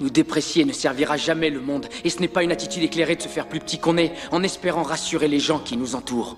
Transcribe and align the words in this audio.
Nous 0.00 0.10
déprécier 0.10 0.64
ne 0.64 0.72
servira 0.72 1.16
jamais 1.16 1.50
le 1.50 1.60
monde, 1.60 1.86
et 2.04 2.10
ce 2.10 2.20
n'est 2.20 2.28
pas 2.28 2.44
une 2.44 2.52
attitude 2.52 2.84
éclairée 2.84 3.16
de 3.16 3.22
se 3.22 3.28
faire 3.28 3.48
plus 3.48 3.58
petit 3.58 3.78
qu'on 3.78 3.96
est, 3.96 4.12
en 4.30 4.42
espérant 4.42 4.82
rassurer 4.82 5.26
les 5.26 5.40
gens 5.40 5.58
qui 5.58 5.76
nous 5.76 5.96
entourent. 5.96 6.36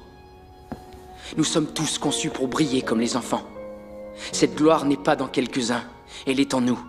Nous 1.37 1.45
sommes 1.45 1.67
tous 1.67 1.99
conçus 1.99 2.31
pour 2.31 2.49
briller 2.49 2.83
comme 2.83 3.01
les 3.01 3.17
enfants. 3.17 3.43
Cette 4.33 4.57
gloire 4.57 4.87
n'est 4.87 4.97
pas 4.97 5.15
dans 5.15 5.29
quelques-uns, 5.29 5.85
elle 6.27 6.41
est 6.41 6.55
en 6.55 6.61
nous. 6.61 6.81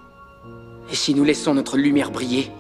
Et 0.92 0.96
si 0.96 1.14
nous 1.14 1.24
laissons 1.24 1.54
notre 1.54 1.78
lumière 1.78 2.12
briller, 2.12 2.52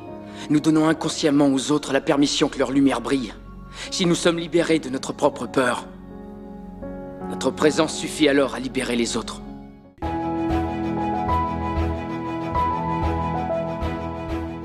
nous 0.49 0.59
donnons 0.59 0.89
inconsciemment 0.89 1.47
aux 1.47 1.71
autres 1.71 1.93
la 1.93 2.01
permission 2.01 2.49
que 2.49 2.59
leur 2.59 2.71
lumière 2.71 3.01
brille. 3.01 3.33
Si 3.91 4.05
nous 4.05 4.15
sommes 4.15 4.37
libérés 4.37 4.79
de 4.79 4.89
notre 4.89 5.13
propre 5.13 5.47
peur, 5.47 5.85
notre 7.29 7.51
présence 7.51 7.97
suffit 7.97 8.27
alors 8.27 8.55
à 8.55 8.59
libérer 8.59 8.95
les 8.95 9.15
autres. 9.15 9.41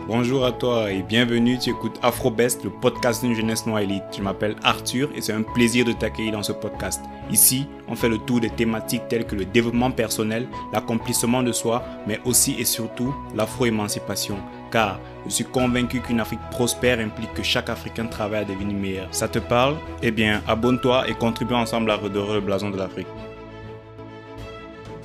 Bonjour 0.09 0.45
à 0.45 0.52
toi 0.52 0.93
et 0.93 1.02
bienvenue, 1.02 1.59
tu 1.59 1.70
écoutes 1.70 1.98
AfroBest, 2.01 2.62
le 2.62 2.70
podcast 2.70 3.24
d'une 3.24 3.34
jeunesse 3.34 3.66
noire 3.66 3.80
élite. 3.80 4.05
Je 4.16 4.23
m'appelle 4.23 4.55
Arthur 4.62 5.10
et 5.16 5.20
c'est 5.20 5.33
un 5.33 5.42
plaisir 5.42 5.84
de 5.84 5.91
t'accueillir 5.91 6.30
dans 6.30 6.45
ce 6.45 6.52
podcast. 6.52 7.02
Ici, 7.28 7.66
on 7.88 7.97
fait 7.97 8.09
le 8.09 8.19
tour 8.19 8.38
des 8.38 8.50
thématiques 8.50 9.09
telles 9.09 9.27
que 9.27 9.34
le 9.34 9.45
développement 9.45 9.91
personnel, 9.91 10.47
l'accomplissement 10.73 11.42
de 11.42 11.50
soi, 11.50 11.83
mais 12.06 12.20
aussi 12.24 12.55
et 12.56 12.64
surtout 12.64 13.12
l'afro-émancipation. 13.34 14.37
Car 14.70 15.00
je 15.24 15.33
suis 15.33 15.45
convaincu 15.45 16.00
qu'une 16.00 16.20
Afrique 16.20 16.38
prospère 16.52 17.00
implique 17.00 17.34
que 17.34 17.42
chaque 17.42 17.69
Africain 17.69 18.06
travaille 18.06 18.42
à 18.42 18.45
devenir 18.45 18.77
meilleur. 18.77 19.09
Ça 19.11 19.27
te 19.27 19.41
parle? 19.41 19.75
Eh 20.05 20.12
bien, 20.12 20.41
abonne-toi 20.47 21.09
et 21.09 21.14
contribue 21.14 21.55
ensemble 21.55 21.91
à 21.91 21.97
redorer 21.97 22.34
le 22.34 22.42
blason 22.42 22.70
de 22.70 22.77
l'Afrique. 22.77 23.09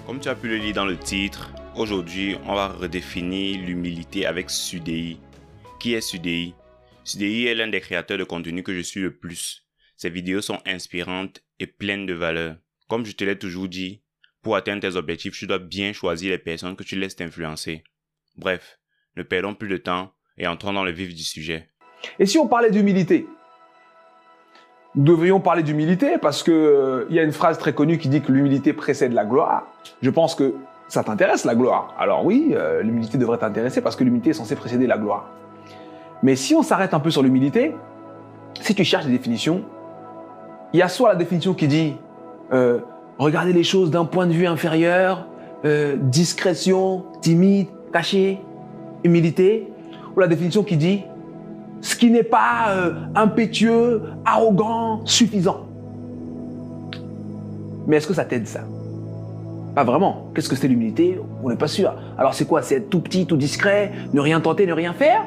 Comme 0.06 0.20
tu 0.20 0.30
as 0.30 0.36
pu 0.36 0.48
le 0.48 0.58
lire 0.58 0.76
dans 0.76 0.86
le 0.86 0.96
titre, 0.96 1.50
Aujourd'hui, 1.78 2.36
on 2.48 2.54
va 2.54 2.68
redéfinir 2.68 3.58
l'humilité 3.66 4.26
avec 4.26 4.50
Sudei. 4.50 5.18
Qui 5.80 5.94
est 5.94 6.02
Sudei 6.02 6.54
Sudei 7.06 7.46
est 7.46 7.56
l'un 7.56 7.70
des 7.70 7.80
créateurs 7.80 8.18
de 8.18 8.26
contenu 8.26 8.62
que 8.62 8.74
je 8.74 8.82
suis 8.82 9.00
le 9.00 9.16
plus. 9.16 9.66
Ses 9.96 10.10
vidéos 10.10 10.42
sont 10.42 10.60
inspirantes 10.66 11.42
et 11.60 11.68
pleines 11.68 12.06
de 12.06 12.14
valeur. 12.14 12.58
Comme 12.90 13.06
je 13.06 13.14
te 13.14 13.24
l'ai 13.24 13.40
toujours 13.40 13.70
dit, 13.70 14.02
pour 14.42 14.58
atteindre 14.58 14.82
tes 14.82 14.98
objectifs, 14.98 15.38
tu 15.38 15.48
dois 15.48 15.60
bien 15.60 15.94
choisir 15.94 16.32
les 16.32 16.38
personnes 16.38 16.76
que 16.76 16.84
tu 16.84 16.98
laisses 16.98 17.16
t'influencer. 17.16 17.86
Bref, 18.36 18.80
ne 19.16 19.24
perdons 19.24 19.56
plus 19.56 19.70
de 19.70 19.78
temps 19.78 20.12
et 20.38 20.48
entrons 20.48 20.74
dans 20.74 20.84
le 20.84 20.92
vif 20.92 21.16
du 21.16 21.24
sujet. 21.24 21.70
Et 22.20 22.26
si 22.26 22.38
on 22.38 22.48
parlait 22.48 22.72
d'humilité? 22.72 23.26
Nous 24.96 25.06
devrions 25.06 25.40
parler 25.40 25.64
d'humilité 25.64 26.18
parce 26.18 26.44
que 26.44 26.52
euh, 26.52 27.06
il 27.10 27.16
y 27.16 27.20
a 27.20 27.24
une 27.24 27.32
phrase 27.32 27.58
très 27.58 27.74
connue 27.74 27.98
qui 27.98 28.10
dit 28.10 28.22
que 28.22 28.34
l'humilité 28.34 28.74
précède 28.74 29.14
la 29.14 29.24
gloire. 29.24 29.66
Je 30.02 30.10
pense 30.10 30.36
que 30.36 30.54
ça 30.92 31.06
t'intéresse 31.06 31.46
la 31.46 31.56
gloire. 31.56 31.96
Alors 31.98 32.26
oui, 32.26 32.52
euh, 32.52 32.82
l'humilité 32.82 33.18
devrait 33.18 33.38
t'intéresser 33.38 33.80
parce 33.80 33.96
que 33.96 34.04
l'humilité 34.04 34.32
est 34.32 34.34
censée 34.34 34.58
précéder 34.58 34.88
la 34.88 34.98
gloire. 34.98 35.30
Mais 36.22 36.36
si 36.36 36.54
on 36.54 36.64
s'arrête 36.64 36.94
un 36.94 37.00
peu 37.00 37.10
sur 37.10 37.24
l'humilité, 37.24 37.74
si 38.60 38.76
tu 38.76 38.84
cherches 38.84 39.06
des 39.06 39.12
définitions, 39.14 39.64
il 40.74 40.80
y 40.80 40.82
a 40.82 40.90
soit 40.90 41.08
la 41.08 41.16
définition 41.16 41.54
qui 41.54 41.70
dit 41.70 41.96
euh, 42.52 42.80
regarder 43.18 43.54
les 43.54 43.64
choses 43.64 43.90
d'un 43.90 44.04
point 44.04 44.28
de 44.28 44.34
vue 44.34 44.48
inférieur, 44.48 45.28
euh, 45.64 45.96
discrétion, 45.96 47.06
timide, 47.22 47.68
caché, 47.94 48.42
humilité, 49.06 49.72
ou 50.14 50.20
la 50.20 50.28
définition 50.28 50.62
qui 50.62 50.76
dit 50.76 51.04
ce 51.80 51.96
qui 51.96 52.12
n'est 52.12 52.22
pas 52.22 52.76
impétueux, 53.16 54.04
arrogant, 54.26 55.06
suffisant. 55.06 55.68
Mais 57.88 57.96
est-ce 57.96 58.08
que 58.08 58.14
ça 58.14 58.26
t'aide 58.26 58.46
ça? 58.46 58.66
Pas 59.76 59.84
vraiment. 59.84 60.28
Qu'est-ce 60.34 60.50
que 60.50 60.56
c'est 60.56 60.68
l'humilité? 60.68 61.20
On 61.44 61.50
n'est 61.50 61.56
pas 61.56 61.68
sûr. 61.68 61.94
Alors 62.18 62.34
c'est 62.34 62.46
quoi? 62.46 62.62
C'est 62.62 62.76
être 62.76 62.90
tout 62.90 63.00
petit, 63.00 63.26
tout 63.26 63.38
discret, 63.38 63.92
ne 64.14 64.20
rien 64.20 64.42
tenter, 64.42 64.66
ne 64.66 64.74
rien 64.74 64.94
faire? 64.94 65.26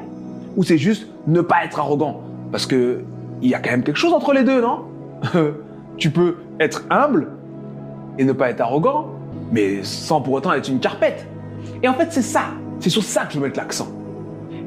Ou 0.57 0.63
c'est 0.63 0.79
juste 0.79 1.09
ne 1.27 1.41
pas 1.41 1.65
être 1.65 1.79
arrogant? 1.79 2.21
Parce 2.53 2.67
que 2.67 3.01
il 3.43 3.49
y 3.49 3.55
a 3.55 3.59
quand 3.59 3.71
même 3.71 3.83
quelque 3.83 3.99
chose 3.99 4.13
entre 4.13 4.33
les 4.33 4.45
deux, 4.45 4.61
non? 4.61 4.85
Tu 5.97 6.11
peux 6.11 6.39
être 6.59 6.85
humble 6.91 7.29
et 8.19 8.25
ne 8.25 8.33
pas 8.33 8.51
être 8.51 8.61
arrogant, 8.61 9.11
mais 9.53 9.85
sans 9.85 10.21
pour 10.21 10.35
autant 10.35 10.53
être 10.53 10.69
une 10.69 10.81
carpette. 10.81 11.25
Et 11.83 11.89
en 11.89 11.95
fait, 11.95 12.09
c'est 12.11 12.23
ça. 12.23 12.47
C'est 12.81 12.91
sur 12.91 13.05
ça 13.05 13.25
que 13.25 13.33
je 13.33 13.39
veux 13.39 13.47
mettre 13.47 13.59
l'accent. 13.59 13.89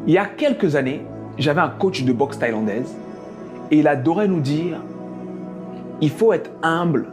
Il 0.08 0.14
y 0.14 0.18
a 0.18 0.26
quelques 0.26 0.78
années, 0.78 1.06
j'avais 1.38 1.60
un 1.60 1.70
coach 1.70 2.04
de 2.04 2.14
boxe 2.14 2.40
thaïlandaise 2.40 2.96
et 3.72 3.80
il 3.80 3.88
adorait 3.88 4.30
nous 4.30 4.40
dire 4.40 4.78
il 6.00 6.10
faut 6.10 6.32
être 6.32 6.50
humble 6.64 7.08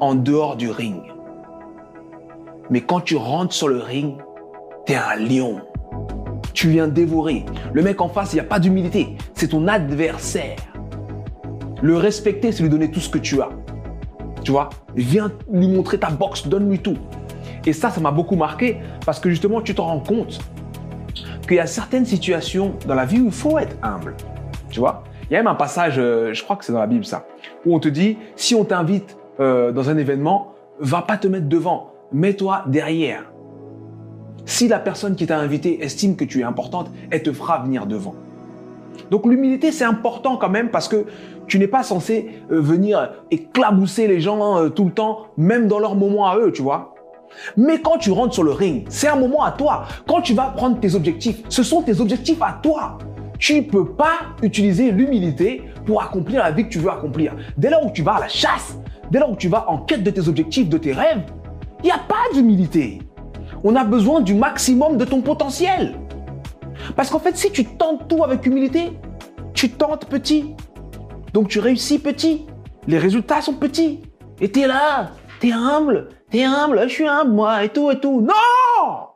en 0.00 0.14
dehors 0.16 0.56
du 0.56 0.70
ring. 0.70 1.13
Mais 2.70 2.80
quand 2.80 3.00
tu 3.00 3.16
rentres 3.16 3.54
sur 3.54 3.68
le 3.68 3.78
ring, 3.78 4.16
t'es 4.86 4.94
un 4.94 5.16
lion. 5.16 5.60
Tu 6.54 6.68
viens 6.68 6.88
dévorer. 6.88 7.44
Le 7.72 7.82
mec 7.82 8.00
en 8.00 8.08
face, 8.08 8.32
il 8.32 8.36
n'y 8.36 8.40
a 8.40 8.44
pas 8.44 8.58
d'humilité. 8.58 9.16
C'est 9.34 9.48
ton 9.48 9.68
adversaire. 9.68 10.56
Le 11.82 11.96
respecter, 11.96 12.52
c'est 12.52 12.62
lui 12.62 12.70
donner 12.70 12.90
tout 12.90 13.00
ce 13.00 13.10
que 13.10 13.18
tu 13.18 13.40
as. 13.42 13.50
Tu 14.42 14.52
vois? 14.52 14.70
Viens 14.94 15.32
lui 15.52 15.68
montrer 15.68 15.98
ta 15.98 16.10
boxe, 16.10 16.46
donne-lui 16.46 16.78
tout. 16.78 16.96
Et 17.66 17.72
ça, 17.72 17.90
ça 17.90 18.00
m'a 18.00 18.10
beaucoup 18.10 18.36
marqué 18.36 18.78
parce 19.04 19.18
que 19.18 19.30
justement, 19.30 19.60
tu 19.60 19.74
te 19.74 19.80
rends 19.80 20.00
compte 20.00 20.38
qu'il 21.46 21.56
y 21.56 21.60
a 21.60 21.66
certaines 21.66 22.06
situations 22.06 22.74
dans 22.86 22.94
la 22.94 23.04
vie 23.04 23.20
où 23.20 23.26
il 23.26 23.32
faut 23.32 23.58
être 23.58 23.76
humble. 23.82 24.14
Tu 24.70 24.80
vois? 24.80 25.04
Il 25.28 25.32
y 25.32 25.36
a 25.36 25.40
même 25.40 25.46
un 25.46 25.54
passage, 25.54 25.94
euh, 25.98 26.32
je 26.34 26.42
crois 26.42 26.56
que 26.56 26.64
c'est 26.64 26.72
dans 26.72 26.80
la 26.80 26.86
Bible 26.86 27.04
ça, 27.04 27.26
où 27.64 27.74
on 27.74 27.80
te 27.80 27.88
dit, 27.88 28.18
si 28.36 28.54
on 28.54 28.64
t'invite 28.64 29.16
euh, 29.40 29.72
dans 29.72 29.88
un 29.88 29.96
événement, 29.96 30.52
va 30.78 31.02
pas 31.02 31.16
te 31.16 31.26
mettre 31.26 31.48
devant 31.48 31.93
mets-toi 32.12 32.64
derrière. 32.66 33.24
Si 34.46 34.68
la 34.68 34.78
personne 34.78 35.16
qui 35.16 35.26
t'a 35.26 35.38
invité 35.38 35.82
estime 35.82 36.16
que 36.16 36.24
tu 36.24 36.40
es 36.40 36.42
importante, 36.42 36.90
elle 37.10 37.22
te 37.22 37.32
fera 37.32 37.62
venir 37.62 37.86
devant. 37.86 38.14
Donc 39.10 39.26
l'humilité, 39.26 39.72
c'est 39.72 39.84
important 39.84 40.36
quand 40.36 40.50
même 40.50 40.70
parce 40.70 40.88
que 40.88 41.06
tu 41.46 41.58
n'es 41.58 41.66
pas 41.66 41.82
censé 41.82 42.30
euh, 42.50 42.60
venir 42.60 43.12
éclabousser 43.30 44.06
les 44.06 44.20
gens 44.20 44.58
euh, 44.58 44.68
tout 44.68 44.84
le 44.84 44.92
temps, 44.92 45.26
même 45.36 45.68
dans 45.68 45.78
leur 45.78 45.94
moment 45.94 46.26
à 46.26 46.36
eux, 46.38 46.52
tu 46.52 46.62
vois. 46.62 46.94
Mais 47.56 47.80
quand 47.80 47.98
tu 47.98 48.10
rentres 48.12 48.34
sur 48.34 48.44
le 48.44 48.52
ring, 48.52 48.84
c'est 48.88 49.08
un 49.08 49.16
moment 49.16 49.42
à 49.42 49.50
toi. 49.50 49.84
Quand 50.06 50.20
tu 50.20 50.34
vas 50.34 50.46
prendre 50.56 50.78
tes 50.78 50.94
objectifs, 50.94 51.42
ce 51.48 51.62
sont 51.62 51.82
tes 51.82 52.00
objectifs 52.00 52.40
à 52.40 52.58
toi. 52.62 52.98
Tu 53.38 53.56
ne 53.56 53.62
peux 53.62 53.84
pas 53.84 54.20
utiliser 54.42 54.92
l'humilité 54.92 55.62
pour 55.84 56.02
accomplir 56.02 56.40
la 56.40 56.50
vie 56.52 56.64
que 56.64 56.68
tu 56.68 56.78
veux 56.78 56.90
accomplir. 56.90 57.34
Dès 57.56 57.70
lors 57.70 57.84
où 57.84 57.90
tu 57.90 58.02
vas 58.02 58.14
à 58.14 58.20
la 58.20 58.28
chasse, 58.28 58.78
dès 59.10 59.18
lors 59.18 59.32
où 59.32 59.36
tu 59.36 59.48
vas 59.48 59.68
en 59.68 59.78
quête 59.78 60.02
de 60.02 60.10
tes 60.10 60.28
objectifs, 60.28 60.68
de 60.68 60.78
tes 60.78 60.92
rêves, 60.92 61.22
il 61.84 61.88
n'y 61.88 61.92
a 61.92 61.98
pas 61.98 62.32
d'humilité. 62.32 63.02
On 63.62 63.76
a 63.76 63.84
besoin 63.84 64.22
du 64.22 64.34
maximum 64.34 64.96
de 64.96 65.04
ton 65.04 65.20
potentiel. 65.20 66.00
Parce 66.96 67.10
qu'en 67.10 67.18
fait, 67.18 67.36
si 67.36 67.52
tu 67.52 67.66
tentes 67.66 68.08
tout 68.08 68.24
avec 68.24 68.46
humilité, 68.46 68.98
tu 69.52 69.70
tentes 69.70 70.06
petit. 70.06 70.54
Donc 71.34 71.48
tu 71.48 71.58
réussis 71.58 71.98
petit. 71.98 72.46
Les 72.86 72.98
résultats 72.98 73.42
sont 73.42 73.52
petits. 73.52 74.00
Et 74.40 74.50
tu 74.50 74.60
es 74.60 74.66
là, 74.66 75.10
tu 75.40 75.48
es 75.48 75.52
humble, 75.52 76.08
tu 76.30 76.38
es 76.38 76.44
humble, 76.44 76.80
je 76.88 76.94
suis 76.94 77.06
humble 77.06 77.32
moi, 77.32 77.62
et 77.64 77.68
tout, 77.68 77.90
et 77.90 78.00
tout. 78.00 78.22
Non 78.22 79.08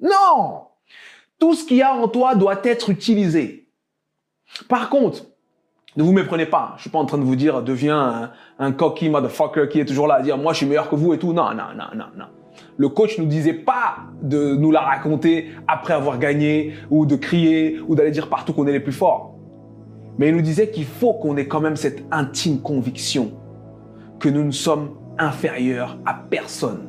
Non 0.00 0.62
Tout 1.38 1.52
ce 1.52 1.64
qu'il 1.64 1.76
y 1.76 1.82
a 1.82 1.94
en 1.94 2.08
toi 2.08 2.34
doit 2.34 2.60
être 2.64 2.88
utilisé. 2.88 3.70
Par 4.66 4.88
contre, 4.88 5.26
ne 5.96 6.02
vous 6.02 6.12
méprenez 6.12 6.46
pas. 6.46 6.74
Je 6.76 6.82
suis 6.82 6.90
pas 6.90 6.98
en 6.98 7.06
train 7.06 7.18
de 7.18 7.24
vous 7.24 7.36
dire 7.36 7.62
deviens 7.62 8.30
un, 8.58 8.72
cocky 8.72 9.08
motherfucker 9.08 9.68
qui 9.68 9.80
est 9.80 9.84
toujours 9.84 10.06
là 10.06 10.16
à 10.16 10.22
dire 10.22 10.38
moi 10.38 10.52
je 10.52 10.58
suis 10.58 10.66
meilleur 10.66 10.88
que 10.88 10.96
vous 10.96 11.12
et 11.14 11.18
tout. 11.18 11.32
Non, 11.32 11.50
non, 11.54 11.74
non, 11.76 11.86
non, 11.94 12.04
non. 12.16 12.26
Le 12.76 12.88
coach 12.88 13.18
nous 13.18 13.26
disait 13.26 13.54
pas 13.54 13.96
de 14.22 14.54
nous 14.54 14.70
la 14.70 14.80
raconter 14.80 15.50
après 15.66 15.94
avoir 15.94 16.18
gagné 16.18 16.74
ou 16.90 17.06
de 17.06 17.16
crier 17.16 17.80
ou 17.86 17.94
d'aller 17.94 18.10
dire 18.10 18.28
partout 18.28 18.52
qu'on 18.52 18.66
est 18.66 18.72
les 18.72 18.80
plus 18.80 18.92
forts. 18.92 19.34
Mais 20.18 20.28
il 20.28 20.34
nous 20.34 20.42
disait 20.42 20.70
qu'il 20.70 20.84
faut 20.84 21.14
qu'on 21.14 21.36
ait 21.36 21.46
quand 21.46 21.60
même 21.60 21.76
cette 21.76 22.04
intime 22.10 22.60
conviction 22.60 23.32
que 24.18 24.28
nous 24.28 24.44
ne 24.44 24.50
sommes 24.50 24.90
inférieurs 25.18 25.98
à 26.04 26.14
personne. 26.14 26.88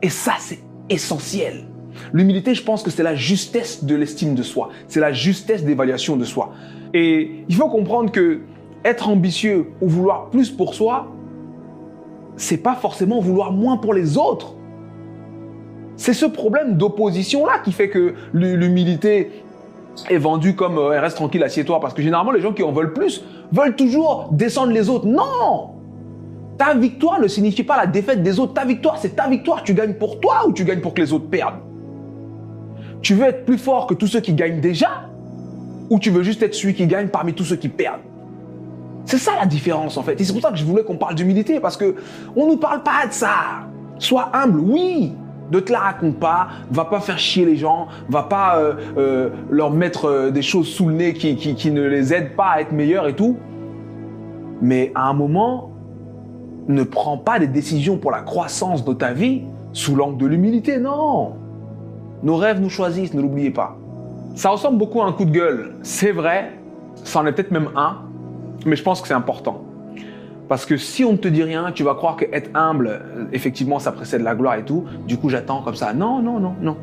Et 0.00 0.08
ça, 0.08 0.34
c'est 0.38 0.60
essentiel. 0.88 1.66
L'humilité, 2.12 2.54
je 2.54 2.62
pense 2.62 2.82
que 2.82 2.90
c'est 2.90 3.02
la 3.02 3.14
justesse 3.14 3.84
de 3.84 3.94
l'estime 3.94 4.34
de 4.34 4.42
soi. 4.42 4.70
C'est 4.88 5.00
la 5.00 5.12
justesse 5.12 5.64
d'évaluation 5.64 6.16
de 6.16 6.24
soi. 6.24 6.52
Et 6.94 7.44
il 7.48 7.54
faut 7.54 7.68
comprendre 7.68 8.10
que 8.10 8.40
être 8.84 9.08
ambitieux 9.08 9.70
ou 9.80 9.88
vouloir 9.88 10.30
plus 10.30 10.50
pour 10.50 10.74
soi, 10.74 11.08
c'est 12.36 12.58
pas 12.58 12.74
forcément 12.74 13.20
vouloir 13.20 13.52
moins 13.52 13.76
pour 13.76 13.94
les 13.94 14.18
autres. 14.18 14.54
C'est 15.96 16.14
ce 16.14 16.26
problème 16.26 16.76
d'opposition-là 16.76 17.60
qui 17.64 17.72
fait 17.72 17.88
que 17.88 18.14
l'humilité 18.32 19.30
est 20.08 20.16
vendue 20.16 20.54
comme 20.56 20.78
euh, 20.78 21.00
reste 21.00 21.16
tranquille, 21.16 21.42
assieds-toi. 21.42 21.80
Parce 21.80 21.94
que 21.94 22.02
généralement, 22.02 22.32
les 22.32 22.40
gens 22.40 22.52
qui 22.52 22.62
en 22.62 22.72
veulent 22.72 22.92
plus 22.92 23.24
veulent 23.52 23.76
toujours 23.76 24.28
descendre 24.32 24.72
les 24.72 24.88
autres. 24.88 25.06
Non 25.06 25.70
Ta 26.58 26.74
victoire 26.74 27.20
ne 27.20 27.28
signifie 27.28 27.62
pas 27.62 27.76
la 27.76 27.86
défaite 27.86 28.22
des 28.22 28.40
autres. 28.40 28.54
Ta 28.54 28.64
victoire, 28.64 28.98
c'est 28.98 29.16
ta 29.16 29.28
victoire. 29.28 29.62
Tu 29.62 29.74
gagnes 29.74 29.94
pour 29.94 30.18
toi 30.20 30.46
ou 30.48 30.52
tu 30.52 30.64
gagnes 30.64 30.80
pour 30.80 30.94
que 30.94 31.02
les 31.02 31.12
autres 31.12 31.28
perdent? 31.28 31.60
Tu 33.02 33.14
veux 33.14 33.26
être 33.26 33.44
plus 33.44 33.58
fort 33.58 33.86
que 33.86 33.94
tous 33.94 34.06
ceux 34.06 34.20
qui 34.20 34.32
gagnent 34.32 34.60
déjà? 34.60 35.11
Ou 35.90 35.98
tu 35.98 36.10
veux 36.10 36.22
juste 36.22 36.42
être 36.42 36.54
celui 36.54 36.74
qui 36.74 36.86
gagne 36.86 37.08
parmi 37.08 37.34
tous 37.34 37.44
ceux 37.44 37.56
qui 37.56 37.68
perdent 37.68 38.00
C'est 39.04 39.18
ça 39.18 39.32
la 39.38 39.46
différence 39.46 39.96
en 39.96 40.02
fait. 40.02 40.20
Et 40.20 40.24
c'est 40.24 40.32
pour 40.32 40.42
ça 40.42 40.50
que 40.50 40.56
je 40.56 40.64
voulais 40.64 40.84
qu'on 40.84 40.96
parle 40.96 41.14
d'humilité 41.14 41.60
parce 41.60 41.76
que 41.76 41.96
on 42.36 42.46
nous 42.46 42.56
parle 42.56 42.82
pas 42.82 43.06
de 43.06 43.12
ça. 43.12 43.66
Sois 43.98 44.30
humble, 44.32 44.60
oui, 44.60 45.12
Ne 45.50 45.60
te 45.60 45.70
la 45.70 45.80
raconte 45.80 46.18
pas, 46.18 46.48
va 46.70 46.86
pas 46.86 47.00
faire 47.00 47.18
chier 47.18 47.44
les 47.44 47.56
gens, 47.56 47.86
va 48.08 48.22
pas 48.22 48.56
euh, 48.56 48.74
euh, 48.96 49.30
leur 49.50 49.70
mettre 49.70 50.06
euh, 50.06 50.30
des 50.30 50.40
choses 50.40 50.66
sous 50.66 50.88
le 50.88 50.94
nez 50.94 51.12
qui, 51.12 51.36
qui, 51.36 51.54
qui 51.54 51.70
ne 51.70 51.82
les 51.82 52.14
aident 52.14 52.34
pas 52.34 52.52
à 52.52 52.60
être 52.62 52.72
meilleurs 52.72 53.06
et 53.06 53.14
tout. 53.14 53.36
Mais 54.62 54.92
à 54.94 55.08
un 55.08 55.12
moment, 55.12 55.72
ne 56.68 56.82
prends 56.82 57.18
pas 57.18 57.38
des 57.38 57.48
décisions 57.48 57.98
pour 57.98 58.10
la 58.10 58.22
croissance 58.22 58.84
de 58.84 58.92
ta 58.92 59.12
vie 59.12 59.42
sous 59.72 59.94
l'angle 59.96 60.18
de 60.18 60.26
l'humilité, 60.26 60.78
non. 60.78 61.34
Nos 62.22 62.36
rêves 62.36 62.60
nous 62.60 62.70
choisissent, 62.70 63.14
ne 63.14 63.20
l'oubliez 63.20 63.50
pas. 63.50 63.76
Ça 64.34 64.50
ressemble 64.50 64.78
beaucoup 64.78 65.02
à 65.02 65.06
un 65.06 65.12
coup 65.12 65.26
de 65.26 65.30
gueule, 65.30 65.74
c'est 65.82 66.10
vrai, 66.10 66.58
ça 67.04 67.20
en 67.20 67.26
est 67.26 67.32
peut-être 67.32 67.50
même 67.50 67.70
un, 67.76 67.98
mais 68.64 68.76
je 68.76 68.82
pense 68.82 69.02
que 69.02 69.08
c'est 69.08 69.14
important. 69.14 69.64
Parce 70.48 70.66
que 70.66 70.76
si 70.76 71.04
on 71.04 71.12
ne 71.12 71.16
te 71.16 71.28
dit 71.28 71.42
rien, 71.42 71.72
tu 71.72 71.82
vas 71.82 71.94
croire 71.94 72.16
que 72.16 72.24
être 72.32 72.50
humble, 72.54 72.88
euh, 72.88 73.24
effectivement, 73.32 73.78
ça 73.78 73.92
précède 73.92 74.22
la 74.22 74.34
gloire 74.34 74.56
et 74.56 74.64
tout. 74.64 74.84
Du 75.06 75.16
coup, 75.16 75.28
j'attends 75.28 75.62
comme 75.62 75.76
ça. 75.76 75.94
Non, 75.94 76.20
non, 76.20 76.40
non, 76.40 76.54
non. 76.60 76.76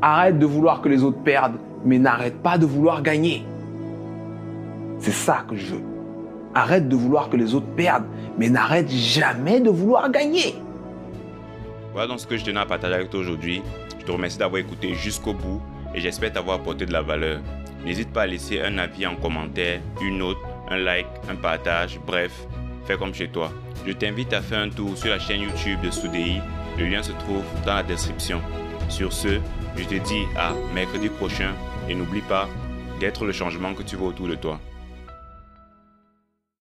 Arrête 0.00 0.38
de 0.38 0.46
vouloir 0.46 0.80
que 0.80 0.88
les 0.88 1.02
autres 1.02 1.18
perdent, 1.18 1.56
mais 1.84 1.98
n'arrête 1.98 2.42
pas 2.42 2.56
de 2.56 2.66
vouloir 2.66 3.02
gagner. 3.02 3.44
C'est 4.98 5.12
ça 5.12 5.44
que 5.48 5.56
je 5.56 5.74
veux. 5.74 5.82
Arrête 6.54 6.88
de 6.88 6.96
vouloir 6.96 7.28
que 7.28 7.36
les 7.36 7.54
autres 7.54 7.66
perdent, 7.76 8.06
mais 8.38 8.48
n'arrête 8.48 8.88
jamais 8.90 9.60
de 9.60 9.70
vouloir 9.70 10.10
gagner. 10.10 10.54
Voilà 11.92 12.08
donc 12.08 12.20
ce 12.20 12.26
que 12.26 12.36
je 12.36 12.44
tenais 12.44 12.60
à 12.60 12.66
partager 12.66 12.94
avec 12.94 13.10
toi 13.10 13.20
aujourd'hui. 13.20 13.62
Je 13.98 14.04
te 14.04 14.12
remercie 14.12 14.38
d'avoir 14.38 14.60
écouté 14.60 14.94
jusqu'au 14.94 15.34
bout 15.34 15.60
et 15.94 16.00
j'espère 16.00 16.32
t'avoir 16.32 16.56
apporté 16.60 16.86
de 16.86 16.92
la 16.92 17.02
valeur. 17.02 17.40
N'hésite 17.84 18.12
pas 18.12 18.22
à 18.22 18.26
laisser 18.26 18.60
un 18.60 18.78
avis 18.78 19.06
en 19.06 19.16
commentaire, 19.16 19.80
une 20.02 20.18
note, 20.18 20.38
un 20.68 20.76
like, 20.76 21.06
un 21.30 21.36
partage, 21.36 21.98
bref, 22.06 22.32
fais 22.86 22.96
comme 22.96 23.14
chez 23.14 23.28
toi. 23.28 23.52
Je 23.86 23.92
t'invite 23.92 24.32
à 24.32 24.42
faire 24.42 24.60
un 24.60 24.68
tour 24.68 24.96
sur 24.96 25.08
la 25.08 25.18
chaîne 25.18 25.42
YouTube 25.42 25.80
de 25.82 25.90
Soudei. 25.90 26.40
Le 26.76 26.86
lien 26.86 27.02
se 27.02 27.12
trouve 27.12 27.44
dans 27.64 27.74
la 27.74 27.82
description. 27.82 28.40
Sur 28.88 29.12
ce, 29.12 29.38
je 29.76 29.84
te 29.84 29.94
dis 29.94 30.24
à 30.36 30.52
mercredi 30.74 31.08
prochain 31.08 31.52
et 31.88 31.94
n'oublie 31.94 32.22
pas 32.22 32.48
d'être 33.00 33.24
le 33.24 33.32
changement 33.32 33.74
que 33.74 33.82
tu 33.82 33.96
veux 33.96 34.04
autour 34.04 34.28
de 34.28 34.34
toi. 34.34 34.60